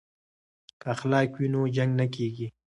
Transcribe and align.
که 0.79 0.85
اخلاق 0.95 1.31
وي 1.37 1.47
نو 1.53 1.61
جنګ 1.75 1.91
نه 1.99 2.05
کیږي. 2.15 2.47